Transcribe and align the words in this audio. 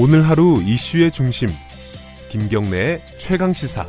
오늘 0.00 0.22
하루 0.22 0.62
이슈의 0.62 1.10
중심 1.10 1.48
김경래의 2.30 3.02
최강 3.18 3.52
시사. 3.52 3.84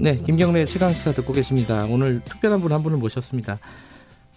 네, 0.00 0.16
김경래 0.16 0.64
최강 0.64 0.92
시사 0.92 1.12
듣고 1.12 1.32
계십니다. 1.32 1.84
오늘 1.84 2.18
특별한 2.24 2.60
분 2.60 2.72
한 2.72 2.82
분을 2.82 2.98
모셨습니다. 2.98 3.60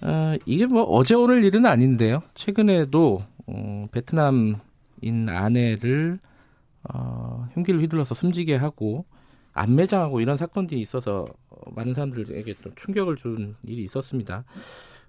어, 0.01 0.35
이게 0.45 0.67
뭐 0.67 0.83
어제 0.83 1.15
오늘 1.15 1.43
일은 1.43 1.65
아닌데요. 1.65 2.21
최근에도 2.35 3.23
어, 3.47 3.87
베트남인 3.91 4.59
아내를 5.27 6.19
어, 6.83 7.47
흉기를 7.55 7.81
휘둘러서 7.81 8.13
숨지게 8.13 8.55
하고 8.55 9.05
안매장하고 9.53 10.21
이런 10.21 10.37
사건들이 10.37 10.79
있어서 10.79 11.25
많은 11.71 11.95
사람들에게 11.95 12.53
좀 12.61 12.71
충격을 12.75 13.15
준 13.15 13.55
일이 13.63 13.83
있었습니다. 13.83 14.43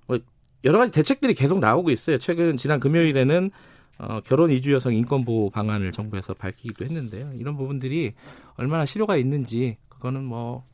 뭐 0.06 0.18
여러 0.64 0.78
가지 0.78 0.92
대책들이 0.92 1.34
계속 1.34 1.58
나오고 1.58 1.90
있어요. 1.90 2.16
최근 2.16 2.56
지난 2.56 2.80
금요일에는 2.80 3.50
어, 3.98 4.20
결혼 4.20 4.50
이주 4.50 4.72
여성 4.72 4.94
인권 4.94 5.24
보호 5.24 5.50
방안을 5.50 5.92
정부에서 5.92 6.34
밝히기도 6.34 6.84
했는데요. 6.84 7.32
이런 7.34 7.56
부분들이 7.56 8.14
얼마나 8.56 8.84
실효가 8.84 9.16
있는지 9.16 9.76
그거는 9.88 10.24
뭐 10.24 10.64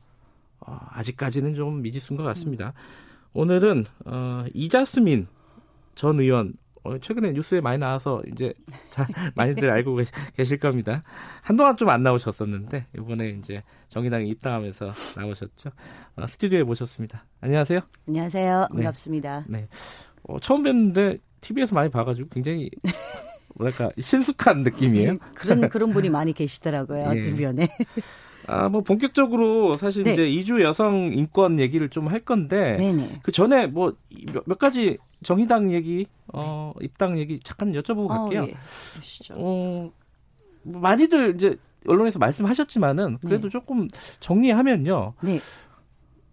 어, 0.60 0.78
아직까지는 0.90 1.54
좀 1.54 1.82
미지수인 1.82 2.16
것 2.16 2.22
같습니다. 2.24 2.72
오늘은 3.34 3.84
어, 4.06 4.44
이자스민 4.54 5.26
전 5.94 6.20
의원 6.20 6.54
어, 6.84 6.96
최근에 6.96 7.32
뉴스에 7.32 7.60
많이 7.60 7.76
나와서 7.78 8.22
이제 8.32 8.54
잘 8.88 9.06
많이들 9.34 9.68
알고 9.70 9.98
계실 10.34 10.58
겁니다. 10.58 11.02
한동안 11.42 11.76
좀 11.76 11.88
안 11.90 12.02
나오셨었는데 12.02 12.86
이번에 12.96 13.30
이제 13.30 13.62
정의당에 13.88 14.24
입당하면서 14.26 14.90
나오셨죠. 15.16 15.70
어, 16.16 16.26
스튜디오에 16.26 16.62
모셨습니다. 16.62 17.24
안녕하세요. 17.40 17.80
안녕하세요. 18.06 18.68
반갑습니다. 18.72 19.44
네. 19.48 19.58
네. 19.62 19.68
어, 20.22 20.38
처음 20.40 20.62
뵀는데 20.62 21.18
TV에서 21.40 21.74
많이 21.74 21.90
봐가지고 21.90 22.28
굉장히 22.30 22.70
뭐랄까 23.56 23.90
신숙한 23.98 24.62
느낌이에요. 24.62 25.12
네, 25.12 25.18
그런 25.34 25.68
그런 25.68 25.92
분이 25.92 26.10
많이 26.10 26.32
계시더라고요 26.32 27.12
예. 27.14 27.22
주변에. 27.22 27.68
아, 28.46 28.68
뭐 28.70 28.80
본격적으로 28.80 29.76
사실 29.76 30.04
네. 30.04 30.12
이제 30.12 30.26
이주 30.26 30.62
여성 30.62 31.12
인권 31.12 31.58
얘기를 31.58 31.90
좀 31.90 32.08
할 32.08 32.20
건데 32.20 32.76
네네. 32.78 33.20
그 33.22 33.30
전에 33.30 33.66
뭐몇 33.66 34.58
가지 34.58 34.96
정의당 35.22 35.70
얘기, 35.72 36.06
어 36.32 36.72
입당 36.80 37.18
얘기 37.18 37.40
잠깐 37.44 37.72
여쭤보고 37.72 38.10
어, 38.10 38.24
갈게요. 38.24 38.42
어, 38.44 38.46
예. 38.46 38.54
어, 39.32 39.90
뭐 40.62 40.80
많이들 40.80 41.34
이제 41.34 41.56
언론에서 41.86 42.18
말씀하셨지만은 42.18 43.18
그래도 43.18 43.44
네. 43.44 43.48
조금 43.50 43.88
정리하면요. 44.20 45.14
네. 45.20 45.40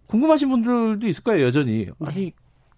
궁금하신 0.06 0.48
분들도 0.48 1.06
있을 1.06 1.22
거예요, 1.24 1.46
여전히. 1.46 1.86
네. 1.86 1.92
아니 2.06 2.32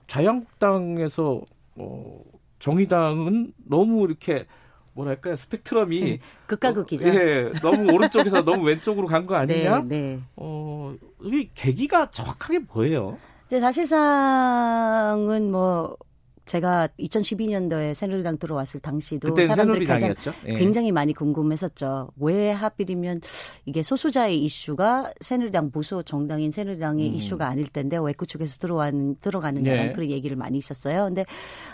자유한국당에서 0.08 1.42
어 1.78 2.20
정의당은 2.58 3.52
너무 3.66 4.04
이렇게 4.04 4.46
뭐랄까요 4.94 5.36
스펙트럼이 5.36 6.00
네, 6.00 6.18
극과 6.46 6.72
극이죠. 6.74 7.08
어, 7.08 7.14
예, 7.14 7.52
너무 7.62 7.92
오른쪽에서 7.92 8.42
너무 8.42 8.64
왼쪽으로 8.64 9.06
간 9.06 9.26
거 9.26 9.36
아니냐? 9.38 9.82
네, 9.82 9.84
네. 10.16 10.20
어, 10.36 10.94
이 11.22 11.48
계기가 11.54 12.10
정확하게 12.10 12.60
뭐예요? 12.72 13.16
네, 13.48 13.60
사실상은 13.60 15.50
뭐 15.52 15.96
제가 16.48 16.88
2012년도에 16.98 17.94
새누리당 17.94 18.38
들어왔을 18.38 18.80
당시도 18.80 19.36
사람들이 19.36 19.86
가장 19.86 20.14
예. 20.46 20.54
굉장히 20.54 20.90
많이 20.92 21.12
궁금했었죠. 21.12 22.10
왜 22.16 22.50
하필이면 22.50 23.20
이게 23.66 23.82
소수자의 23.82 24.42
이슈가 24.44 25.12
새누리당 25.20 25.70
보수 25.70 26.02
정당인 26.04 26.50
새누리당의 26.50 27.10
음. 27.10 27.14
이슈가 27.14 27.46
아닐 27.46 27.68
텐데 27.68 27.98
왜 28.02 28.12
그쪽에서 28.14 28.58
들어가는 28.58 29.16
들어가느냐는 29.20 29.88
예. 29.88 29.92
그런 29.92 30.10
얘기를 30.10 30.36
많이 30.36 30.56
있었어요. 30.56 31.04
근데 31.04 31.26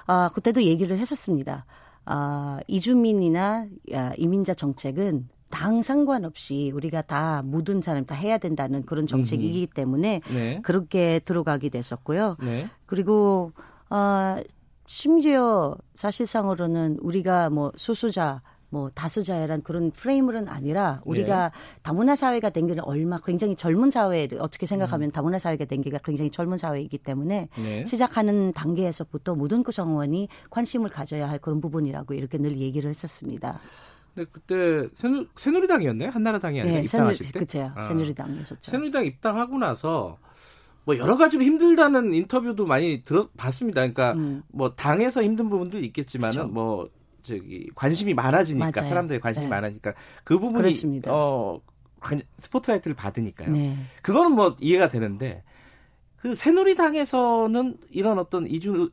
아 0.06 0.28
그때도 0.34 0.64
얘기를 0.64 0.98
했었습니다. 0.98 1.64
아 2.04 2.58
이주민이나 2.66 3.66
아, 3.94 4.12
이민자 4.18 4.54
정책은 4.54 5.28
당 5.50 5.82
상관없이 5.82 6.72
우리가 6.74 7.02
다 7.02 7.42
모든 7.44 7.80
사람 7.80 8.04
다 8.04 8.16
해야 8.16 8.38
된다는 8.38 8.84
그런 8.84 9.06
정책이기 9.06 9.68
때문에 9.68 10.20
네. 10.34 10.60
그렇게 10.64 11.20
들어가게 11.20 11.68
됐었고요. 11.68 12.36
네. 12.42 12.66
그리고 12.86 13.52
어, 13.88 14.36
심지어 14.86 15.76
사실상으로는 15.94 16.98
우리가 17.00 17.50
뭐 17.50 17.72
소수자 17.76 18.42
뭐 18.70 18.90
다수자란 18.92 19.62
그런 19.62 19.92
프레임은 19.92 20.48
아니라 20.48 21.00
우리가 21.04 21.50
네. 21.50 21.58
다문화 21.82 22.16
사회가 22.16 22.50
된 22.50 22.66
게 22.66 22.74
얼마 22.82 23.20
굉장히 23.24 23.54
젊은 23.54 23.90
사회를 23.92 24.40
어떻게 24.40 24.66
생각하면 24.66 25.10
음. 25.10 25.12
다문화 25.12 25.38
사회가 25.38 25.66
된게 25.66 25.92
굉장히 26.02 26.30
젊은 26.30 26.58
사회이기 26.58 26.98
때문에 26.98 27.48
네. 27.56 27.84
시작하는 27.86 28.52
단계에서부터 28.52 29.36
모든 29.36 29.62
구성원이 29.62 30.28
관심을 30.50 30.90
가져야 30.90 31.30
할 31.30 31.38
그런 31.38 31.60
부분이라고 31.60 32.14
이렇게 32.14 32.36
늘 32.38 32.58
얘기를 32.58 32.90
했었습니다. 32.90 33.60
근데 34.14 34.30
그때 34.32 34.88
새누, 34.94 35.26
새누리당이었나요? 35.36 36.10
한나라당이 36.10 36.60
아니라 36.60 36.76
네, 36.78 36.82
입당하실 36.84 37.26
때? 37.26 37.32
그렇죠. 37.38 37.72
아. 37.76 37.80
새누리당이었죠. 37.82 38.56
새누리당 38.60 39.04
입당하고 39.04 39.56
나서 39.58 40.18
뭐 40.84 40.98
여러 40.98 41.16
가지로 41.16 41.42
힘들다는 41.44 42.12
인터뷰도 42.12 42.66
많이 42.66 43.02
들어봤습니다. 43.04 43.80
그러니까 43.80 44.12
음. 44.12 44.42
뭐 44.48 44.74
당에서 44.74 45.22
힘든 45.22 45.48
부분도 45.48 45.78
있겠지만은 45.78 46.32
그렇죠. 46.34 46.52
뭐 46.52 46.88
저기 47.22 47.70
관심이 47.74 48.14
많아지니까 48.14 48.70
맞아요. 48.76 48.88
사람들의 48.88 49.20
관심이 49.20 49.46
네. 49.46 49.50
많아지니까 49.50 49.94
그 50.24 50.38
부분이 50.38 50.62
그렇습니다. 50.62 51.10
어 51.12 51.60
스포트라이트를 52.38 52.94
받으니까요. 52.94 53.50
네. 53.50 53.76
그거는 54.02 54.32
뭐 54.32 54.54
이해가 54.60 54.88
되는데 54.88 55.42
그 56.16 56.34
새누리당에서는 56.34 57.78
이런 57.90 58.18
어떤 58.18 58.46
이주 58.46 58.90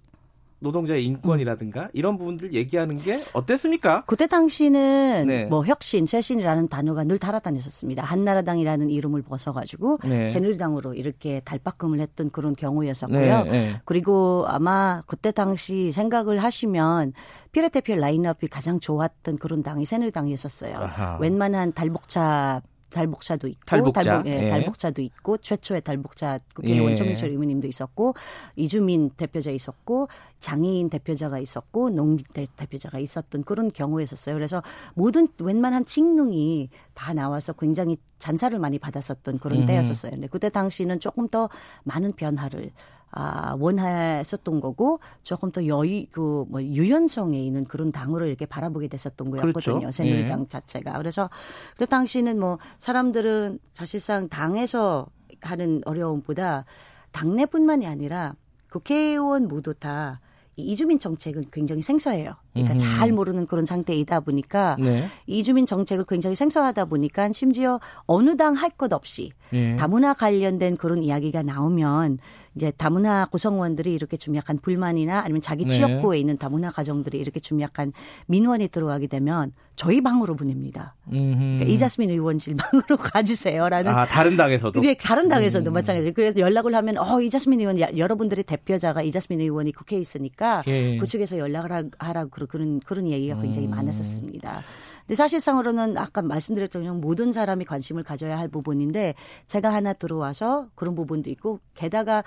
노동자의 0.62 1.04
인권이라든가 1.06 1.82
음. 1.84 1.88
이런 1.94 2.18
부분들 2.18 2.54
얘기하는 2.54 2.98
게 3.02 3.20
어땠습니까? 3.34 4.04
그때 4.06 4.28
당시는 4.28 5.26
네. 5.28 5.46
뭐 5.46 5.66
혁신, 5.66 6.06
쇄신이라는 6.06 6.68
단어가 6.68 7.04
늘 7.04 7.18
달아다녔었습니다. 7.18 8.04
한나라당이라는 8.04 8.90
이름을 8.90 9.24
벗어가지고 9.24 10.00
네. 10.06 10.30
새누리당으로 10.30 10.94
이렇게 10.94 11.42
달바꿈을 11.42 12.00
했던 12.00 12.30
그런 12.30 12.56
경우였었고요. 12.56 13.44
네. 13.44 13.52
네. 13.52 13.72
그리고 13.86 14.46
아마 14.48 15.02
그때 15.08 15.32
당시 15.32 15.92
생각을 15.92 16.38
하시면 16.38 17.14
피레테피엘 17.52 18.00
라인업이 18.00 18.48
가장 18.48 18.80
좋았던 18.80 19.40
그런 19.40 19.64
당이 19.64 19.86
새누리당이었었어요. 19.86 20.78
아하. 20.78 21.18
웬만한 21.20 21.74
달복차 21.74 22.62
달복차도 22.92 23.48
있고 23.48 23.62
달복자. 23.66 24.04
달복, 24.04 24.28
예, 24.28 24.46
예. 24.46 24.50
달복차도 24.50 25.02
있고 25.02 25.38
최초의 25.38 25.82
달복차 25.82 26.38
국회 26.54 26.76
예. 26.76 26.80
원청민철 26.80 27.30
의원님도 27.30 27.68
있었고 27.68 28.14
이주민 28.56 29.10
대표자 29.12 29.50
있었고 29.50 30.08
장애인 30.40 30.90
대표자가 30.90 31.40
있었고 31.40 31.90
농민 31.90 32.24
대표자가 32.34 33.00
있었던 33.00 33.44
그런 33.44 33.72
경우였었어요. 33.72 34.36
그래서 34.36 34.62
모든 34.94 35.28
웬만한 35.40 35.86
칙능이 35.86 36.70
다 36.94 37.14
나와서 37.14 37.54
굉장히 37.54 37.98
잔사를 38.20 38.58
많이 38.60 38.78
받았었던 38.78 39.40
그런 39.40 39.62
음. 39.62 39.66
때였었어요. 39.66 40.12
근데 40.12 40.28
그때 40.28 40.50
당시는 40.50 41.00
조금 41.00 41.28
더 41.28 41.50
많은 41.84 42.12
변화를 42.12 42.72
아, 43.12 43.56
원했었던 43.60 44.62
거고 44.62 45.00
조금 45.24 45.52
더 45.52 45.66
여유 45.68 46.06
그뭐 46.12 46.62
유연성에 46.62 47.38
있는 47.40 47.66
그런 47.66 47.92
당으로 47.92 48.26
이렇게 48.26 48.46
바라보게 48.46 48.88
됐었던 48.88 49.32
거였거든요. 49.32 49.80
그렇죠. 49.80 49.92
새누리당 49.92 50.42
예. 50.42 50.48
자체가. 50.48 50.98
그래서 50.98 51.30
그 51.78 51.86
당시는 51.86 52.40
뭐 52.40 52.58
사람들은 52.80 53.60
사실상 53.74 54.30
당에서 54.30 55.08
하는 55.42 55.82
어려움보다 55.86 56.66
당내뿐만이 57.12 57.86
아니라 57.88 58.36
국회의원 58.70 59.48
모두 59.48 59.74
다 59.74 60.22
이주민 60.58 61.00
정책은 61.00 61.46
굉장히 61.52 61.82
생소해요. 61.82 62.34
그러니까 62.54 62.76
음. 62.76 62.78
잘 62.78 63.12
모르는 63.12 63.46
그런 63.48 63.66
상태이다 63.66 64.20
보니까 64.20 64.76
네. 64.80 65.06
이주민 65.26 65.66
정책을 65.66 66.06
굉장히 66.06 66.36
생소하다 66.36 66.86
보니까 66.86 67.32
심지어 67.32 67.80
어느 68.06 68.36
당 68.38 68.54
할 68.54 68.72
것 68.78 68.94
없이 68.94 69.32
네. 69.52 69.76
다문화 69.78 70.14
관련된 70.14 70.78
그런 70.78 71.04
이야기가 71.04 71.42
나오면 71.44 72.20
이제 72.56 72.72
다문화 72.76 73.26
구성원들이 73.26 73.94
이렇게 73.94 74.18
좀 74.18 74.36
약간 74.36 74.58
불만이나 74.58 75.20
아니면 75.20 75.42
자기 75.42 75.64
네. 75.64 75.70
취업구에 75.70 76.18
네. 76.18 76.20
있는 76.20 76.38
다문화 76.38 76.72
가정들이 76.72 77.18
이렇게 77.18 77.40
좀 77.40 77.62
약간 77.62 77.94
민원이 78.28 78.68
들어가게 78.68 79.08
되면 79.08 79.54
저희 79.76 80.02
방으로 80.02 80.36
보냅니다. 80.36 80.96
그러니까 81.10 81.66
이자스민 81.66 82.12
의원 82.12 82.38
실 82.40 82.56
방으로 82.56 82.98
가주세요라는. 83.02 83.92
아 83.92 84.06
다른 84.06 84.36
당에서도. 84.36 84.78
이제 84.80 84.94
다른 84.96 85.28
당에서도 85.30 85.72
음. 85.72 85.74
마찬가지. 85.74 86.12
그래서 86.12 86.40
연락을 86.40 86.76
하면 86.76 86.98
어 86.98 87.22
이자스민 87.22 87.62
의원 87.62 87.80
여러분들의 87.80 88.44
대표자가 88.44 89.02
이자스민 89.02 89.42
의원이 89.42 89.72
국회에 89.72 90.00
있으니까 90.00 90.64
예. 90.68 90.98
그쪽에서 90.98 91.38
연락을 91.38 91.90
하라고 91.98 92.30
그런 92.48 92.80
그런 92.82 93.08
얘기가 93.08 93.42
굉장히 93.42 93.68
음. 93.68 93.72
많았었습니다. 93.72 94.62
근데 95.02 95.16
사실상으로는 95.16 95.98
아까 95.98 96.22
말씀드렸던 96.22 96.84
것 96.84 96.94
모든 96.96 97.32
사람이 97.32 97.66
관심을 97.66 98.04
가져야 98.04 98.38
할 98.38 98.48
부분인데 98.48 99.16
제가 99.48 99.74
하나 99.74 99.94
들어와서 99.94 100.70
그런 100.76 100.96
부분도 100.96 101.30
있고 101.30 101.60
게다가 101.74 102.24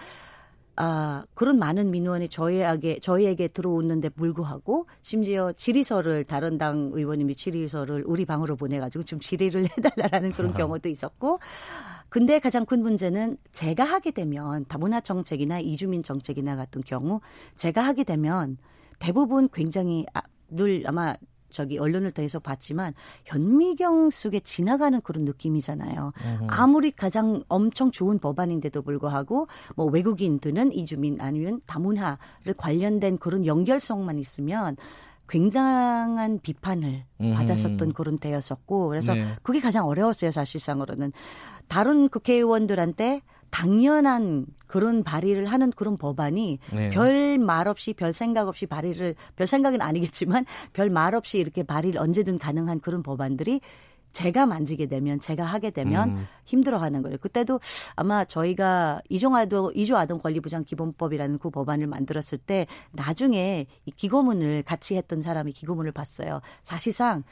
아, 0.76 1.24
그런 1.34 1.58
많은 1.58 1.92
민원이 1.92 2.28
저희에게, 2.28 2.98
저희에게 2.98 3.46
들어오는데 3.48 4.08
불구하고, 4.08 4.86
심지어 5.02 5.52
질의서를, 5.52 6.24
다른 6.24 6.58
당 6.58 6.90
의원님이 6.92 7.36
질의서를 7.36 8.02
우리 8.06 8.24
방으로 8.24 8.56
보내가지고 8.56 9.04
좀 9.04 9.20
질의를 9.20 9.66
해달라는 9.78 10.32
그런 10.32 10.52
경우도 10.52 10.88
있었고, 10.88 11.38
근데 12.08 12.40
가장 12.40 12.64
큰 12.66 12.82
문제는 12.82 13.36
제가 13.52 13.84
하게 13.84 14.10
되면, 14.10 14.64
다문화 14.66 15.00
정책이나 15.00 15.60
이주민 15.60 16.02
정책이나 16.02 16.56
같은 16.56 16.82
경우, 16.82 17.20
제가 17.54 17.84
하게 17.84 18.02
되면 18.02 18.56
대부분 18.98 19.48
굉장히 19.52 20.06
아, 20.12 20.22
늘 20.48 20.82
아마 20.86 21.14
저기 21.50 21.78
언론을 21.78 22.12
통해서 22.12 22.38
봤지만 22.38 22.94
현미경 23.26 24.10
속에 24.10 24.40
지나가는 24.40 25.00
그런 25.00 25.24
느낌이잖아요. 25.24 26.12
으흠. 26.16 26.46
아무리 26.50 26.90
가장 26.90 27.42
엄청 27.48 27.90
좋은 27.90 28.18
법안인데도 28.18 28.82
불구하고 28.82 29.46
뭐 29.76 29.86
외국인들은 29.86 30.72
이주민 30.72 31.20
아니면 31.20 31.60
다문화를 31.66 32.54
관련된 32.56 33.18
그런 33.18 33.46
연결성만 33.46 34.18
있으면 34.18 34.76
굉장한 35.28 36.40
비판을 36.42 37.04
음. 37.20 37.34
받았었던 37.34 37.92
그런 37.92 38.18
때였었고 38.18 38.88
그래서 38.88 39.14
네. 39.14 39.24
그게 39.42 39.60
가장 39.60 39.86
어려웠어요 39.86 40.30
사실상으로는 40.30 41.12
다른 41.68 42.08
국회의원들한테 42.08 43.22
당연한 43.50 44.46
그런 44.66 45.04
발의를 45.04 45.46
하는 45.46 45.70
그런 45.70 45.96
법안이 45.96 46.58
네. 46.72 46.90
별말 46.90 47.68
없이 47.68 47.92
별 47.92 48.12
생각 48.12 48.48
없이 48.48 48.66
발의를 48.66 49.14
별 49.36 49.46
생각은 49.46 49.80
아니겠지만 49.80 50.44
별 50.72 50.90
말 50.90 51.14
없이 51.14 51.38
이렇게 51.38 51.62
발의를 51.62 52.00
언제든 52.00 52.38
가능한 52.38 52.80
그런 52.80 53.02
법안들이 53.02 53.60
제가 54.14 54.46
만지게 54.46 54.86
되면 54.86 55.20
제가 55.20 55.44
하게 55.44 55.70
되면 55.70 56.10
음. 56.10 56.26
힘들어하는 56.46 57.02
거예요. 57.02 57.18
그때도 57.18 57.60
아마 57.96 58.24
저희가 58.24 59.02
이주아동 59.10 60.20
이주아동 60.20 60.37
권리보장 60.37 60.64
기본법이라는 60.64 61.38
그 61.38 61.50
법안을 61.50 61.86
만들었을 61.86 62.38
때 62.38 62.66
나중에 62.94 63.66
이 63.84 63.90
기고문을 63.90 64.62
같이 64.62 64.96
했던 64.96 65.20
사람이 65.20 65.52
기고문을 65.52 65.92
봤어요. 65.92 66.40
사실상 66.62 67.24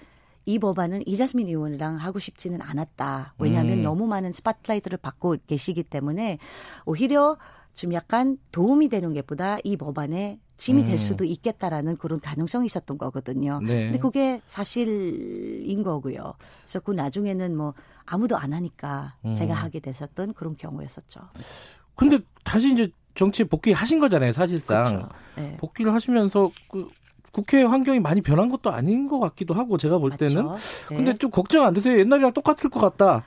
이 0.44 0.58
법안은 0.58 1.06
이자스민 1.06 1.46
의원이랑 1.46 1.96
하고 1.96 2.18
싶지는 2.18 2.60
않았다. 2.60 3.34
왜냐하면 3.38 3.78
음. 3.78 3.82
너무 3.84 4.06
많은 4.06 4.32
spotlight를 4.32 4.98
받고 4.98 5.36
계시기 5.46 5.84
때문에 5.84 6.38
오히려 6.84 7.38
좀 7.74 7.92
약간 7.94 8.36
도움이 8.50 8.88
되는 8.88 9.14
것보다 9.14 9.58
이 9.64 9.76
법안에 9.76 10.40
짐이 10.62 10.84
될 10.84 10.92
음. 10.92 10.96
수도 10.96 11.24
있겠다라는 11.24 11.96
그런 11.96 12.20
가능성이 12.20 12.66
있었던 12.66 12.96
거거든요. 12.96 13.58
네. 13.64 13.86
근데 13.86 13.98
그게 13.98 14.40
사실인 14.46 15.82
거고요. 15.82 16.34
그래서 16.60 16.78
그 16.78 16.92
나중에는 16.92 17.56
뭐 17.56 17.74
아무도 18.06 18.36
안 18.36 18.52
하니까 18.52 19.16
음. 19.24 19.34
제가 19.34 19.54
하게 19.54 19.80
됐었던 19.80 20.34
그런 20.34 20.56
경우였었죠. 20.56 21.20
근데 21.96 22.20
다시 22.44 22.70
이제 22.70 22.88
정치에 23.16 23.44
복귀하신 23.46 23.98
거잖아요, 23.98 24.32
사실상. 24.32 24.84
그렇죠. 24.84 25.08
네. 25.36 25.56
복귀를 25.56 25.92
하시면서 25.92 26.52
그 26.70 26.88
국회 27.32 27.64
환경이 27.64 27.98
많이 27.98 28.20
변한 28.20 28.48
것도 28.48 28.70
아닌 28.70 29.08
것 29.08 29.18
같기도 29.18 29.54
하고 29.54 29.78
제가 29.78 29.98
볼 29.98 30.12
때는. 30.12 30.44
네. 30.44 30.96
근데 30.96 31.18
좀 31.18 31.32
걱정 31.32 31.64
안 31.64 31.74
되세요? 31.74 31.98
옛날이랑 31.98 32.34
똑같을 32.34 32.70
것 32.70 32.78
같다. 32.78 33.24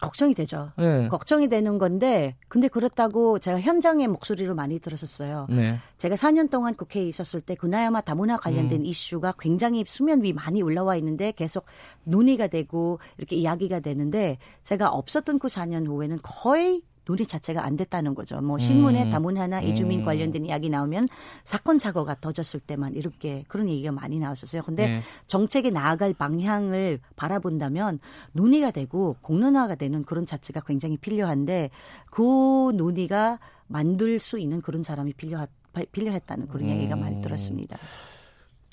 걱정이 0.00 0.34
되죠. 0.34 0.72
네. 0.78 1.08
걱정이 1.08 1.48
되는 1.48 1.78
건데, 1.78 2.36
근데 2.48 2.68
그렇다고 2.68 3.38
제가 3.38 3.60
현장의 3.60 4.08
목소리를 4.08 4.52
많이 4.54 4.78
들었었어요. 4.78 5.46
네. 5.50 5.78
제가 5.98 6.14
4년 6.14 6.50
동안 6.50 6.74
국회에 6.74 7.04
있었을 7.04 7.40
때 7.40 7.54
그나야마 7.54 8.00
다문화 8.00 8.38
관련된 8.38 8.80
음. 8.80 8.86
이슈가 8.86 9.34
굉장히 9.38 9.84
수면 9.86 10.22
위 10.22 10.32
많이 10.32 10.62
올라와 10.62 10.96
있는데 10.96 11.32
계속 11.32 11.66
논의가 12.04 12.48
되고 12.48 12.98
이렇게 13.18 13.36
이야기가 13.36 13.80
되는데 13.80 14.38
제가 14.62 14.88
없었던 14.90 15.38
그 15.38 15.48
4년 15.48 15.86
후에는 15.86 16.18
거의 16.22 16.82
논의 17.04 17.26
자체가 17.26 17.64
안 17.64 17.76
됐다는 17.76 18.14
거죠. 18.14 18.40
뭐 18.40 18.58
신문에 18.58 19.04
음. 19.04 19.10
다문화나 19.10 19.60
이주민 19.60 20.00
음. 20.00 20.04
관련된 20.04 20.44
이야기 20.46 20.70
나오면 20.70 21.08
사건 21.44 21.78
사고가 21.78 22.16
터졌을 22.20 22.60
때만 22.60 22.94
이렇게 22.94 23.44
그런 23.48 23.68
얘기가 23.68 23.92
많이 23.92 24.18
나왔었어요. 24.18 24.62
근데 24.62 24.86
네. 24.86 25.02
정책에 25.26 25.70
나아갈 25.70 26.14
방향을 26.14 27.00
바라본다면 27.16 27.98
논의가 28.32 28.70
되고 28.70 29.16
공론화가 29.22 29.74
되는 29.74 30.04
그런 30.04 30.26
자체가 30.26 30.60
굉장히 30.66 30.96
필요한데 30.96 31.70
그 32.10 32.72
논의가 32.74 33.38
만들 33.66 34.18
수 34.18 34.38
있는 34.38 34.60
그런 34.60 34.82
사람이 34.82 35.14
필요하, 35.14 35.46
필요했다는 35.92 36.48
그런 36.48 36.68
음. 36.68 36.70
얘기가 36.70 36.96
많이 36.96 37.22
들었습니다. 37.22 37.78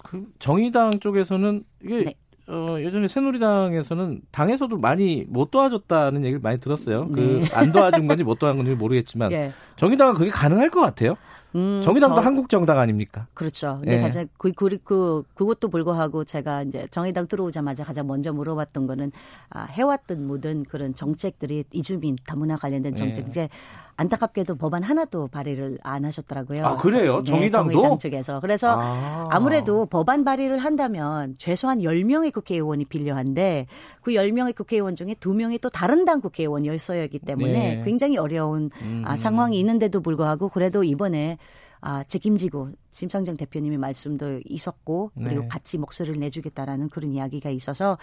그 0.04 0.32
정의당 0.40 1.00
쪽에서는 1.00 1.64
이게 1.84 2.04
네. 2.04 2.16
어, 2.50 2.78
예전에 2.80 3.08
새누리당에서는 3.08 4.22
당에서도 4.32 4.78
많이 4.78 5.26
못 5.28 5.52
도와줬다는 5.52 6.24
얘기를 6.24 6.40
많이 6.40 6.60
들었어요. 6.60 7.10
그 7.10 7.20
네. 7.42 7.50
그안 7.50 7.72
도와준 7.72 8.08
건지 8.08 8.24
못 8.24 8.40
도와준 8.40 8.64
건지 8.64 8.78
모르겠지만 8.78 9.30
네. 9.30 9.52
정의당은 9.76 10.14
그게 10.14 10.30
가능할 10.30 10.70
것 10.70 10.80
같아요. 10.80 11.18
음, 11.56 11.82
정의당도 11.84 12.18
저, 12.18 12.22
한국 12.22 12.50
정당 12.50 12.78
아닙니까? 12.80 13.28
그렇죠. 13.34 13.78
근데 13.80 13.98
네. 13.98 14.02
가장 14.02 14.28
그, 14.38 14.52
그, 14.52 14.78
그 14.84 15.24
그것도 15.34 15.70
불구하고 15.70 16.24
제가 16.24 16.64
이제 16.64 16.88
정의당 16.92 17.28
들어오자마자 17.28 17.84
가장 17.84 18.08
먼저 18.08 18.32
물어봤던 18.32 18.86
거는 18.88 19.12
아, 19.50 19.64
해왔던 19.64 20.28
모든 20.28 20.64
그런 20.64 20.94
정책들이 20.94 21.66
이주민 21.72 22.18
다문화 22.26 22.58
관련된 22.58 22.96
정책 22.96 23.26
네. 23.26 23.30
이제 23.30 23.50
안타깝게도 23.98 24.56
법안 24.56 24.84
하나도 24.84 25.28
발의를 25.28 25.80
안 25.82 26.06
하셨더라고요. 26.06 26.66
아 26.66 26.78
그래요? 26.78 27.24
네, 27.24 27.32
정의당도 27.32 27.72
정의당 27.72 27.98
측에서 27.98 28.40
그래서 28.40 28.78
아. 28.80 29.40
무래도 29.40 29.88
법안 29.88 30.24
발의를 30.24 30.60
한다면 30.60 31.36
최소한 31.38 31.80
10명의 31.80 32.32
국회의원이 32.32 32.86
필요한데 32.86 33.66
그 34.02 34.12
10명의 34.12 34.56
국회의원 34.56 34.96
중에 34.96 35.16
2명이 35.16 35.60
또 35.62 35.70
다른 35.70 36.06
당 36.06 36.22
국회의원이었어야 36.22 37.02
하기 37.04 37.20
때문에 37.20 37.52
네. 37.52 37.84
굉장히 37.84 38.18
어려운 38.18 38.70
아, 38.74 38.86
음. 38.86 39.04
아, 39.06 39.16
상황이 39.18 39.60
있는데도 39.60 40.02
불구하고 40.02 40.50
그래도 40.50 40.84
이번에 40.84 41.38
아, 41.82 42.04
책임지고 42.04 42.72
심상정 42.92 43.38
대표님의 43.38 43.78
말씀도 43.78 44.42
있었고 44.46 45.12
그리고 45.16 45.42
네. 45.42 45.48
같이 45.48 45.78
목소리를 45.78 46.20
내주겠다라는 46.20 46.90
그런 46.90 47.14
이야기가 47.14 47.50
있어서 47.50 47.98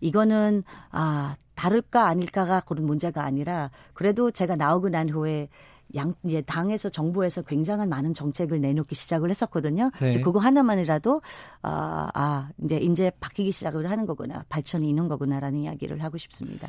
이거는 0.00 0.62
아 0.90 1.36
다를까 1.54 2.06
아닐까가 2.06 2.60
그런 2.60 2.86
문제가 2.86 3.24
아니라 3.24 3.70
그래도 3.92 4.30
제가 4.30 4.56
나오고 4.56 4.88
난 4.88 5.08
후에 5.08 5.48
양 5.94 6.14
이제 6.22 6.42
당에서 6.42 6.88
정부에서 6.88 7.42
굉장한 7.42 7.88
많은 7.88 8.14
정책을 8.14 8.60
내놓기 8.60 8.94
시작을 8.94 9.30
했었거든요. 9.30 9.90
네. 10.00 10.20
그거 10.20 10.38
하나만이라도 10.38 11.22
아, 11.62 12.10
아 12.14 12.50
이제 12.62 12.76
이제 12.76 13.10
바뀌기 13.20 13.52
시작을 13.52 13.90
하는 13.90 14.06
거구나 14.06 14.44
발전이 14.48 14.88
있는 14.88 15.08
거구나라는 15.08 15.60
이야기를 15.60 16.02
하고 16.02 16.18
싶습니다. 16.18 16.68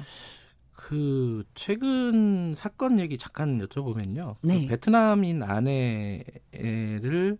그 0.79 1.43
최근 1.55 2.53
사건 2.55 2.99
얘기 2.99 3.17
잠깐 3.17 3.59
여쭤보면요. 3.59 4.35
그 4.41 4.47
네. 4.47 4.61
그 4.61 4.67
베트남인 4.67 5.43
아내를 5.43 7.37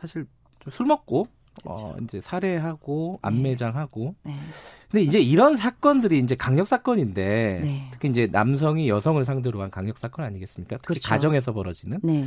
사실 0.00 0.26
술 0.70 0.86
먹고 0.86 1.26
그렇죠. 1.62 1.88
어 1.88 1.96
이제 2.02 2.22
살해하고 2.22 3.18
안매장하고. 3.20 4.14
네. 4.22 4.32
네. 4.32 4.38
근데 4.90 5.02
이제 5.02 5.20
이런 5.20 5.56
사건들이 5.56 6.18
이제 6.18 6.34
강력 6.34 6.66
사건인데 6.66 7.60
네. 7.62 7.88
특히 7.92 8.08
이제 8.08 8.28
남성이 8.32 8.88
여성을 8.88 9.22
상대로 9.26 9.60
한 9.60 9.70
강력 9.70 9.98
사건 9.98 10.24
아니겠습니까? 10.24 10.78
특히 10.78 10.86
그렇죠. 10.86 11.08
가정에서 11.10 11.52
벌어지는. 11.52 12.00
네. 12.02 12.26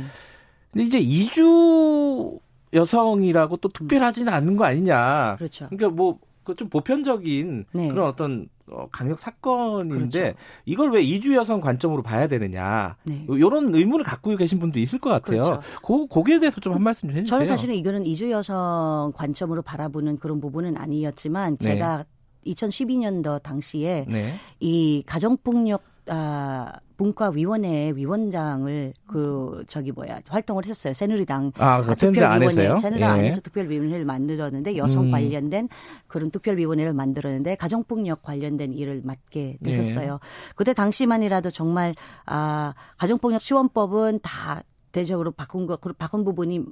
근데 0.70 0.84
이제 0.84 0.98
이주 1.00 2.38
여성이라고 2.72 3.56
또 3.56 3.68
특별하지는 3.70 4.32
않는 4.32 4.56
거 4.56 4.64
아니냐. 4.66 5.34
그렇죠. 5.36 5.68
그러니까 5.68 5.88
뭐그좀 5.90 6.68
보편적인 6.68 7.64
네. 7.72 7.88
그런 7.88 8.06
어떤 8.06 8.42
어, 8.42 8.57
강력 8.92 9.20
사건인데 9.20 10.20
그렇죠. 10.20 10.38
이걸 10.64 10.92
왜 10.92 11.02
이주 11.02 11.34
여성 11.34 11.60
관점으로 11.60 12.02
봐야 12.02 12.26
되느냐 12.28 12.96
네. 13.04 13.26
이런 13.28 13.74
의문을 13.74 14.04
갖고 14.04 14.34
계신 14.36 14.58
분도 14.58 14.78
있을 14.78 14.98
것 14.98 15.10
같아요. 15.10 15.42
그렇죠. 15.42 15.62
그 15.84 16.06
거기에 16.06 16.38
대해서 16.38 16.60
좀 16.60 16.78
한 16.78 16.82
말씀 16.82 17.08
좀 17.08 17.16
해주세요. 17.16 17.26
저는 17.26 17.46
사실은 17.46 17.74
이거는 17.74 18.06
이주 18.06 18.30
여성 18.30 19.12
관점으로 19.14 19.62
바라보는 19.62 20.18
그런 20.18 20.40
부분은 20.40 20.76
아니었지만 20.76 21.56
네. 21.56 21.74
제가 21.74 22.04
네. 22.44 22.52
2012년도 22.52 23.42
당시에 23.42 24.06
네. 24.08 24.34
이 24.60 25.02
가정폭력 25.06 25.82
아, 26.08 26.72
문과위원회 26.96 27.92
위원장을 27.94 28.92
그 29.06 29.64
저기 29.68 29.92
뭐야 29.92 30.20
활동을 30.28 30.64
했었어요 30.64 30.92
새누리당 30.92 31.52
아, 31.58 31.82
그 31.82 31.94
특별위원회 31.94 32.78
새누리당 32.78 33.16
예. 33.16 33.20
안에서 33.20 33.40
특별위원회를 33.40 34.04
만들었는데 34.04 34.76
여성 34.76 35.06
음. 35.06 35.10
관련된 35.10 35.68
그런 36.08 36.30
특별위원회를 36.30 36.92
만들었는데 36.92 37.54
가정폭력 37.54 38.22
관련된 38.22 38.72
일을 38.72 39.02
맡게 39.04 39.58
됐었어요. 39.62 40.14
예. 40.14 40.52
그때 40.56 40.72
당시만이라도 40.74 41.50
정말 41.50 41.94
아 42.26 42.74
가정폭력 42.96 43.40
지원법은 43.40 44.20
다 44.22 44.62
대적으로 44.90 45.30
바꾼 45.30 45.66
거 45.66 45.76
바꾼 45.76 46.24
부분이 46.24 46.64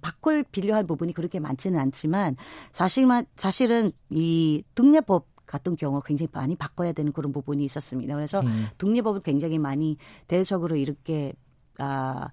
바꿀 0.00 0.42
필요한 0.42 0.86
부분이 0.86 1.12
그렇게 1.12 1.40
많지는 1.40 1.78
않지만 1.78 2.36
사실만 2.72 3.26
사실은 3.36 3.92
이 4.10 4.62
등례법 4.74 5.26
같은 5.48 5.74
경우 5.74 6.00
굉장히 6.04 6.28
많이 6.32 6.54
바꿔야 6.54 6.92
되는 6.92 7.12
그런 7.12 7.32
부분이 7.32 7.64
있었습니다. 7.64 8.14
그래서 8.14 8.40
음. 8.40 8.66
독립법을 8.78 9.22
굉장히 9.22 9.58
많이 9.58 9.96
대적으로 10.28 10.76
이렇게 10.76 11.32
아, 11.78 12.28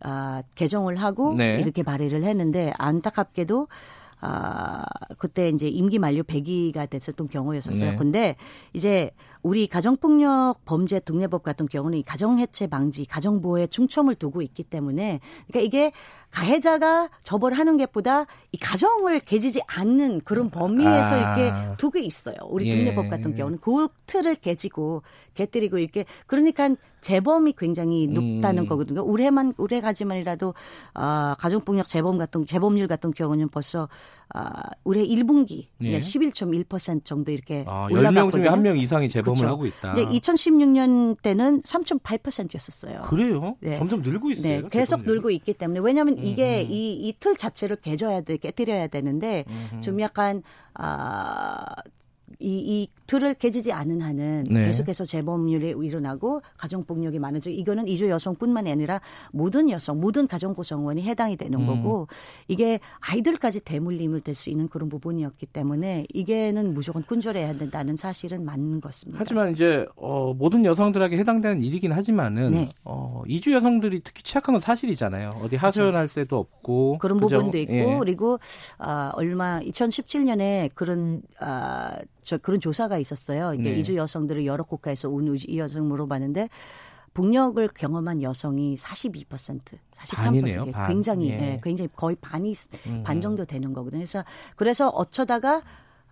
아 0.00 0.42
개정을 0.54 0.96
하고 0.96 1.34
네. 1.34 1.58
이렇게 1.60 1.82
발의를 1.82 2.22
했는데 2.22 2.72
안타깝게도 2.78 3.66
아, 4.20 4.84
그때 5.18 5.48
이제 5.48 5.68
임기 5.68 5.98
만료 5.98 6.22
100기가 6.22 6.88
됐었던 6.90 7.28
경우였었어요. 7.28 7.92
네. 7.92 7.96
근데 7.96 8.36
이제 8.72 9.10
우리 9.42 9.68
가정폭력 9.68 10.64
범죄 10.64 10.98
특례법 11.00 11.42
같은 11.42 11.66
경우는 11.66 11.98
이 11.98 12.02
가정해체 12.02 12.66
방지, 12.66 13.04
가정보호에 13.04 13.68
중점을 13.68 14.12
두고 14.16 14.42
있기 14.42 14.64
때문에 14.64 15.20
그러니까 15.46 15.60
이게 15.66 15.92
가해자가 16.30 17.08
처벌하는 17.22 17.78
것보다 17.78 18.26
이 18.52 18.58
가정을 18.58 19.20
깨지지 19.20 19.62
않는 19.66 20.20
그런 20.24 20.50
범위에서 20.50 21.14
아. 21.14 21.38
이렇게 21.38 21.76
두고 21.78 21.98
있어요. 21.98 22.36
우리 22.48 22.70
특례법 22.70 23.06
예. 23.06 23.08
같은 23.08 23.34
경우는 23.34 23.58
그 23.60 23.88
틀을 24.06 24.34
깨지고 24.36 25.02
깨뜨리고 25.34 25.78
이렇게 25.78 26.04
그러니까 26.26 26.74
재범이 27.00 27.54
굉장히 27.56 28.08
높다는 28.08 28.64
음. 28.64 28.68
거거든요. 28.68 29.04
올해만 29.04 29.54
올해까지만이라도 29.56 30.54
아 30.94 31.36
가정폭력 31.38 31.86
재범 31.86 32.18
같은 32.18 32.44
재범률 32.44 32.88
같은 32.88 33.12
경우는 33.12 33.48
벌써 33.48 33.88
아 34.34 34.62
올해 34.84 35.04
1분기 35.06 35.68
예. 35.80 35.98
11.1% 35.98 37.04
정도 37.04 37.32
이렇게 37.32 37.64
아, 37.66 37.86
올라갔거든요. 37.90 38.28
10명 38.28 38.32
중에 38.32 38.48
한 38.48 38.62
명 38.62 38.76
이상이 38.78 39.08
재범을 39.08 39.36
그렇죠. 39.36 39.52
하고 39.52 39.64
있다. 39.66 39.92
이제 39.92 40.04
2016년 40.04 41.16
때는 41.22 41.62
3.8%였었어요. 41.62 43.02
그래요? 43.08 43.56
네. 43.60 43.78
점점 43.78 44.02
늘고 44.02 44.30
있어요. 44.32 44.62
네, 44.62 44.68
계속. 44.70 45.02
늘고 45.06 45.30
있기 45.30 45.54
때문에 45.54 45.80
왜냐하면 45.80 46.18
음. 46.18 46.24
이게 46.24 46.60
이이틀 46.62 47.36
자체를 47.36 47.76
깨져야 47.76 48.20
돼, 48.22 48.36
깨뜨려야 48.36 48.88
되는데 48.88 49.44
음. 49.72 49.80
좀 49.80 50.00
약간 50.00 50.42
아 50.74 51.64
이, 52.40 52.50
이 52.50 52.88
틀을 53.06 53.34
깨지지 53.34 53.72
않은 53.72 54.00
한은 54.00 54.44
네. 54.48 54.66
계속해서 54.66 55.04
재범률이 55.04 55.74
일어나고 55.86 56.40
가정폭력이 56.56 57.18
많아지고 57.18 57.54
이거는 57.54 57.88
이주 57.88 58.08
여성뿐만이 58.08 58.70
아니라 58.70 59.00
모든 59.32 59.68
여성, 59.70 60.00
모든 60.00 60.26
가정 60.26 60.54
구성원이 60.54 61.02
해당이 61.02 61.36
되는 61.36 61.60
음. 61.60 61.66
거고 61.66 62.06
이게 62.48 62.80
아이들까지 63.00 63.60
대물림을 63.60 64.22
될 64.22 64.38
수 64.38 64.50
있는 64.50 64.68
그런 64.68 64.88
부분이었기 64.88 65.46
때문에 65.46 66.06
이게는 66.14 66.72
무조건 66.72 67.02
kun절해야 67.02 67.58
된다는 67.58 67.96
사실은 67.96 68.44
맞는 68.44 68.80
것입니다. 68.80 69.18
하지만 69.20 69.52
이제 69.52 69.84
어, 69.96 70.32
모든 70.32 70.64
여성들에게 70.64 71.18
해당되는 71.18 71.60
일이긴 71.62 71.90
하지만은 71.92 72.52
네. 72.52 72.68
어, 72.84 73.22
이주 73.26 73.52
여성들이 73.52 74.02
특히 74.04 74.22
취약한 74.22 74.54
건 74.54 74.60
사실이잖아요. 74.60 75.30
어디 75.42 75.56
하소연할 75.56 76.08
새도 76.08 76.38
없고 76.38 76.98
그런 76.98 77.18
그죠? 77.18 77.38
부분도 77.38 77.58
있고 77.58 77.72
예. 77.74 77.96
그리고 77.98 78.38
아, 78.78 79.10
얼마 79.14 79.58
2017년에 79.60 80.70
그런 80.74 81.22
아, 81.40 81.98
저 82.28 82.36
그런 82.36 82.60
조사가 82.60 82.98
있었어요. 82.98 83.54
이게 83.54 83.70
네. 83.70 83.78
이주 83.78 83.96
여성들을 83.96 84.44
여러 84.44 84.62
국가에서 84.62 85.08
온이 85.08 85.38
여성 85.56 85.88
물어봤는데 85.88 86.50
폭력을 87.14 87.66
경험한 87.68 88.22
여성이 88.22 88.76
42%, 88.76 89.26
43%게 89.96 90.72
굉장히 90.86 91.30
예. 91.30 91.32
예. 91.32 91.60
굉장히 91.62 91.88
거의 91.96 92.16
반이 92.20 92.52
음. 92.86 93.02
반 93.02 93.22
정도 93.22 93.46
되는 93.46 93.72
거거든요. 93.72 94.00
그래서 94.00 94.24
그래서 94.56 94.88
어쩌다가 94.90 95.62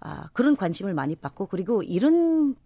아, 0.00 0.28
그런 0.32 0.56
관심을 0.56 0.94
많이 0.94 1.16
받고 1.16 1.46
그리고 1.46 1.82
이런 1.82 2.56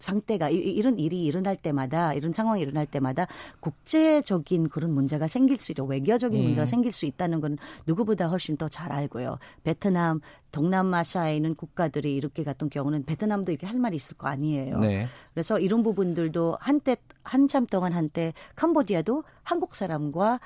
상태가 0.00 0.50
이런 0.50 0.98
일이 0.98 1.24
일어날 1.24 1.54
때마다 1.56 2.14
이런 2.14 2.32
상황이 2.32 2.60
일어날 2.60 2.86
때마다 2.86 3.26
국제적인 3.60 4.68
그런 4.68 4.92
문제가 4.92 5.28
생길 5.28 5.58
수 5.58 5.70
있고 5.72 5.84
외교적인 5.84 6.40
음. 6.40 6.44
문제가 6.46 6.66
생길 6.66 6.92
수 6.92 7.06
있다는 7.06 7.40
건 7.40 7.56
누구보다 7.86 8.26
훨씬 8.28 8.56
더 8.56 8.68
잘 8.70 8.92
알고요. 8.92 9.38
베트남, 9.64 10.20
동남아시아에 10.52 11.36
있는 11.36 11.54
국가들이 11.54 12.14
이렇게 12.14 12.44
같은 12.44 12.70
경우는 12.70 13.04
베트남도 13.04 13.52
이렇게 13.52 13.66
할 13.66 13.78
말이 13.78 13.96
있을 13.96 14.16
거 14.16 14.28
아니에요. 14.28 14.78
네. 14.78 15.06
그래서 15.34 15.58
이런 15.58 15.82
부분들도 15.82 16.56
한때 16.60 16.96
한참 17.22 17.66
동안 17.66 17.92
한때 17.92 18.32
캄보디아도 18.56 19.24
한국 19.42 19.74
사람과 19.74 20.40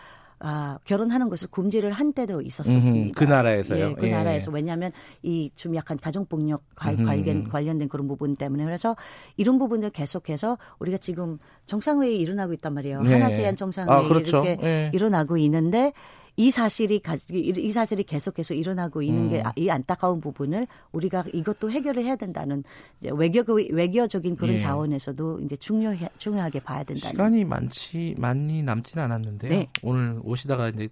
아, 0.46 0.78
결혼하는 0.84 1.30
것을 1.30 1.48
금지를 1.50 1.90
한 1.90 2.12
때도 2.12 2.42
있었었습니다. 2.42 3.08
음, 3.08 3.12
그 3.16 3.24
나라에서요. 3.24 3.90
예, 3.90 3.94
그 3.94 4.06
예. 4.06 4.10
나라에서 4.10 4.50
왜냐하면 4.50 4.92
이 5.22 5.50
좀 5.56 5.74
약간 5.76 5.98
가정폭력 5.98 6.62
관련 6.74 7.48
관련된 7.48 7.88
그런 7.88 8.06
부분 8.08 8.36
때문에 8.36 8.64
그래서 8.64 8.96
이런 9.36 9.58
부분을 9.58 9.90
계속해서 9.90 10.58
우리가 10.78 10.98
지금 10.98 11.38
정상회의 11.66 12.18
일어나고 12.20 12.52
있단 12.52 12.74
말이에요. 12.74 13.02
네. 13.02 13.12
하나세안 13.14 13.56
정상회의 13.56 13.98
아, 13.98 14.06
그렇죠. 14.06 14.44
이렇게 14.44 14.56
네. 14.56 14.90
일어나고 14.92 15.38
있는데 15.38 15.92
이 16.36 16.50
사실이 16.50 17.00
이 17.30 17.72
사실이 17.72 18.02
계속해서 18.04 18.54
일어나고 18.54 19.02
있는 19.02 19.32
음. 19.32 19.42
게이 19.54 19.70
안타까운 19.70 20.20
부분을 20.20 20.66
우리가 20.92 21.24
이것도 21.32 21.70
해결을 21.70 22.04
해야 22.04 22.16
된다는 22.16 22.64
외교 23.00 23.54
외교적인 23.54 24.36
그런 24.36 24.54
예. 24.54 24.58
자원에서도 24.58 25.40
이제 25.40 25.56
중요 25.56 25.94
중요하게 26.18 26.60
봐야 26.60 26.82
된다. 26.82 27.08
시간이 27.08 27.44
많지 27.44 28.14
많이 28.18 28.62
남지는 28.62 29.04
않았는데요. 29.04 29.50
네. 29.50 29.68
오늘 29.82 30.20
오시다가 30.24 30.70
이제 30.70 30.88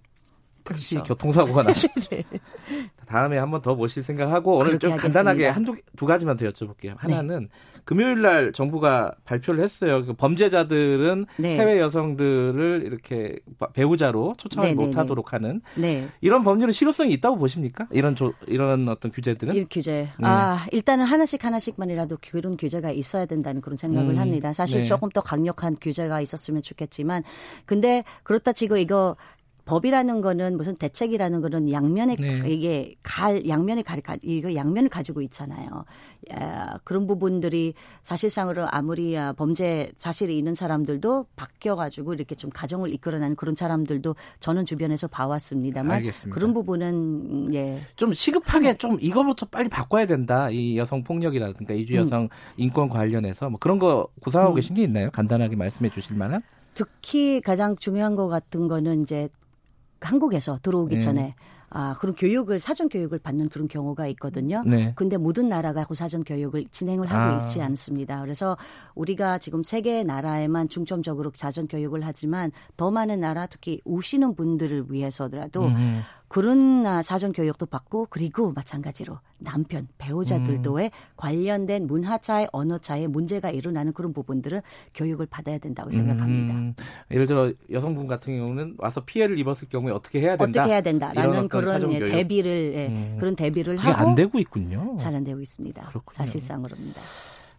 택시 0.63 0.95
그렇죠. 0.95 1.13
교통사고가 1.13 1.63
나서 1.63 1.87
네. 2.09 2.23
다음에 3.05 3.37
한번 3.37 3.61
더 3.61 3.75
모실 3.75 4.01
생각하고 4.01 4.57
오늘 4.57 4.79
좀 4.79 4.95
간단하게 4.95 5.47
한두 5.47 5.75
두 5.95 6.05
가지만 6.05 6.37
더 6.37 6.45
여쭤볼게요. 6.45 6.89
네. 6.89 6.95
하나는 6.97 7.41
네. 7.41 7.47
금요일 7.85 8.21
날 8.21 8.53
정부가 8.53 9.13
발표를 9.25 9.63
했어요. 9.63 10.05
그 10.05 10.13
범죄자들은 10.13 11.25
네. 11.37 11.57
해외 11.57 11.79
여성들을 11.79 12.83
이렇게 12.85 13.37
배우자로 13.73 14.35
초청을 14.37 14.69
네, 14.69 14.75
네못 14.75 14.97
하도록 14.97 15.25
네. 15.25 15.31
하는 15.31 15.61
이런 16.21 16.43
법률은 16.43 16.71
실효성이 16.71 17.13
있다고 17.13 17.37
보십니까? 17.37 17.87
이런 17.91 18.15
조, 18.15 18.33
이런 18.47 18.87
어떤 18.87 19.11
규제들은? 19.11 19.55
이 19.55 19.65
규제. 19.69 20.09
아, 20.21 20.65
일단은 20.71 21.05
하나씩 21.05 21.43
하나씩만이라도 21.43 22.17
그런 22.21 22.57
규제가 22.57 22.91
있어야 22.91 23.25
된다는 23.25 23.61
그런 23.61 23.77
생각을 23.77 24.11
음, 24.11 24.19
합니다. 24.19 24.53
사실 24.53 24.85
조금 24.85 25.09
더 25.09 25.21
강력한 25.21 25.75
규제가 25.79 26.21
있었으면 26.21 26.61
좋겠지만 26.61 27.23
근데 27.65 28.03
그렇다 28.23 28.53
치고 28.53 28.77
이거 28.77 29.15
법이라는 29.65 30.21
거는 30.21 30.57
무슨 30.57 30.75
대책이라는 30.75 31.41
거는 31.41 31.71
양면에 31.71 32.15
네. 32.15 32.37
이게 32.47 32.95
갈 33.01 33.47
양면에 33.47 33.81
갈 33.81 34.01
이거 34.21 34.53
양면을 34.53 34.89
가지고 34.89 35.21
있잖아요. 35.21 35.85
야, 36.31 36.79
그런 36.83 37.07
부분들이 37.07 37.73
사실상으로 38.01 38.67
아무리 38.69 39.17
아, 39.17 39.33
범죄 39.33 39.91
사실이 39.97 40.37
있는 40.37 40.53
사람들도 40.53 41.27
바뀌어 41.35 41.75
가지고 41.75 42.13
이렇게 42.13 42.35
좀 42.35 42.49
가정을 42.49 42.93
이끌어내는 42.93 43.35
그런 43.35 43.55
사람들도 43.55 44.15
저는 44.39 44.65
주변에서 44.65 45.07
봐왔습니다만 45.07 45.97
알겠습니다. 45.97 46.33
그런 46.33 46.53
부분은 46.53 47.53
예. 47.53 47.81
좀 47.95 48.13
시급하게 48.13 48.75
좀 48.75 48.97
이거부터 48.99 49.45
빨리 49.45 49.69
바꿔야 49.69 50.05
된다. 50.05 50.49
이 50.49 50.77
여성 50.77 51.03
폭력이라든가 51.03 51.73
이주 51.73 51.95
여성 51.95 52.23
음. 52.23 52.27
인권 52.57 52.89
관련해서 52.89 53.49
뭐 53.49 53.59
그런 53.59 53.79
거 53.79 54.07
구상하고 54.21 54.53
음. 54.53 54.55
계신 54.55 54.75
게 54.75 54.83
있나요? 54.83 55.09
간단하게 55.11 55.55
말씀해 55.55 55.89
주실 55.89 56.17
만한? 56.17 56.41
특히 56.73 57.39
가장 57.41 57.75
중요한 57.75 58.15
것 58.15 58.27
같은 58.27 58.67
거는 58.67 59.03
이제 59.03 59.29
한국에서 60.03 60.59
들어오기 60.61 60.95
네. 60.95 61.01
전에 61.01 61.35
아, 61.75 61.95
그런 61.99 62.13
교육을 62.13 62.59
사전 62.59 62.87
교육을 62.87 63.17
받는 63.17 63.49
그런 63.49 63.67
경우가 63.67 64.05
있거든요. 64.09 64.61
네. 64.63 64.93
근데 64.95 65.17
모든 65.17 65.49
나라가 65.49 65.85
그 65.85 65.95
사전 65.95 66.23
교육을 66.23 66.65
진행을 66.69 67.07
하고 67.07 67.33
아. 67.33 67.37
있지 67.37 67.61
않습니다. 67.63 68.21
그래서 68.21 68.55
우리가 68.93 69.39
지금 69.39 69.63
세계 69.63 70.03
나라에만 70.03 70.69
중점적으로 70.69 71.31
사전 71.35 71.67
교육을 71.67 72.05
하지만 72.05 72.51
더 72.77 72.91
많은 72.91 73.19
나라 73.19 73.47
특히 73.47 73.81
오시는 73.85 74.35
분들을 74.35 74.91
위해서라도 74.91 75.65
음. 75.65 76.01
그런 76.33 76.83
아, 76.87 77.03
사전 77.03 77.31
교육도 77.31 77.67
받고 77.67 78.07
그리고 78.09 78.53
마찬가지로 78.53 79.19
남편 79.37 79.87
배우자들도에 79.99 80.85
음. 80.85 80.89
관련된 81.15 81.85
문화차의 81.85 82.49
언어차의 82.51 83.07
문제가 83.07 83.51
일어나는 83.51 83.93
그런 83.93 84.13
부분들을 84.13 84.63
교육을 84.95 85.27
받아야 85.27 85.59
된다고 85.59 85.91
생각합니다. 85.91 86.55
음. 86.55 86.73
예를 87.11 87.27
들어 87.27 87.53
여성분 87.69 88.07
같은 88.07 88.35
경우는 88.35 88.77
와서 88.79 89.05
피해를 89.05 89.37
입었을 89.37 89.69
경우에 89.69 89.91
어떻게 89.93 90.21
해야 90.21 90.35
된다. 90.35 90.61
어떻게 90.61 90.73
해야 90.73 90.81
된다라는 90.81 91.49
그런 91.49 91.91
예, 91.93 91.99
대비를 91.99 92.73
예, 92.73 92.87
음. 92.87 93.17
그런 93.19 93.35
대비를 93.35 93.77
하고 93.77 93.95
안 93.95 94.15
되고 94.15 94.39
있군요. 94.39 94.95
잘 94.97 95.13
안 95.13 95.23
되고 95.23 95.39
있습니다. 95.39 95.83
그렇군요. 95.83 96.17
사실상으로입니다. 96.17 96.99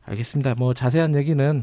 알겠습니다. 0.07 0.57
뭐 0.57 0.75
자세한 0.75 1.15
얘기는 1.15 1.63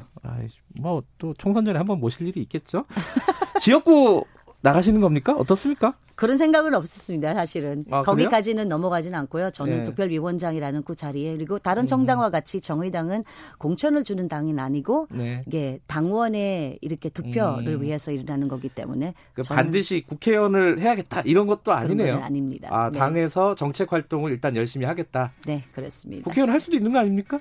뭐 0.79 1.03
또 1.17 1.33
총선 1.37 1.65
전에 1.65 1.77
한번 1.77 1.99
모실 1.99 2.25
일이 2.29 2.41
있겠죠. 2.43 2.85
지역구 3.59 4.23
나가시는 4.61 5.01
겁니까? 5.01 5.35
어떻습니까? 5.35 5.95
그런 6.21 6.37
생각은 6.37 6.75
없었습니다, 6.75 7.33
사실은. 7.33 7.83
아, 7.89 8.03
거기까지는 8.03 8.67
넘어가지는 8.67 9.17
않고요. 9.17 9.49
저는 9.49 9.79
네. 9.79 9.83
특별위원장이라는 9.85 10.83
그 10.83 10.93
자리에 10.93 11.35
그리고 11.35 11.57
다른 11.57 11.85
음. 11.85 11.87
정당과 11.87 12.29
같이 12.29 12.61
정의당은 12.61 13.23
공천을 13.57 14.03
주는 14.03 14.27
당이 14.27 14.53
아니고 14.55 15.07
네. 15.09 15.41
이게 15.47 15.79
당원의 15.87 16.77
이렇게 16.81 17.09
투표를 17.09 17.73
음. 17.73 17.81
위해서 17.81 18.11
일어나는 18.11 18.49
거기 18.49 18.69
때문에 18.69 19.15
그 19.33 19.41
반드시 19.41 20.03
국회의원을 20.05 20.79
해야겠다 20.79 21.21
이런 21.21 21.47
것도 21.47 21.73
아니네요. 21.73 22.17
아닙니다. 22.17 22.69
아, 22.71 22.91
네. 22.91 22.99
당에서 22.99 23.55
정책 23.55 23.91
활동을 23.91 24.31
일단 24.31 24.55
열심히 24.55 24.85
하겠다. 24.85 25.31
네, 25.47 25.63
그렇습니다. 25.73 26.25
국회의원 26.25 26.51
할 26.51 26.59
수도 26.59 26.77
있는 26.77 26.93
거 26.93 26.99
아닙니까? 26.99 27.39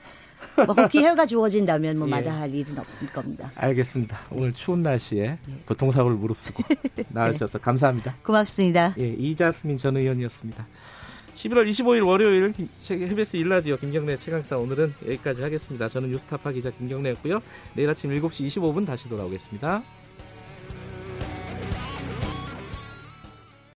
뭐 0.67 0.75
기회가 0.89 1.27
주어진다면 1.27 1.99
뭐 1.99 2.07
예. 2.07 2.11
마다할 2.11 2.55
일은 2.55 2.79
없을 2.79 3.07
겁니다. 3.09 3.51
알겠습니다. 3.57 4.19
오늘 4.31 4.53
추운 4.53 4.83
날씨에 4.83 5.23
예. 5.23 5.39
교통사고를 5.67 6.17
무릅쓰고 6.17 6.63
나와주셔서 7.09 7.59
네. 7.59 7.63
감사합니다. 7.63 8.17
고맙습니다. 8.23 8.70
예, 8.99 9.09
이자스민 9.09 9.79
전 9.79 9.97
의원이었습니다. 9.97 10.67
11월 11.37 11.69
25일 11.71 12.07
월요일 12.07 12.53
KBS 12.85 13.37
일라디오 13.39 13.77
김경래 13.77 14.17
최강사 14.17 14.59
오늘은 14.59 14.95
여기까지 15.07 15.43
하겠습니다. 15.43 15.89
저는 15.89 16.11
뉴스타파 16.11 16.53
기자 16.53 16.71
김경래였고요. 16.71 17.41
내일 17.75 17.89
아침 17.89 18.11
7시 18.11 18.47
25분 18.47 18.87
다시 18.87 19.09
돌아오겠습니다. 19.09 19.83